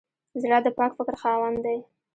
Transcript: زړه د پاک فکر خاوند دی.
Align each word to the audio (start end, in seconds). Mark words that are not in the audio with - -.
زړه 0.41 0.57
د 0.65 0.67
پاک 0.77 0.91
فکر 0.97 1.15
خاوند 1.21 1.57
دی. 1.65 1.77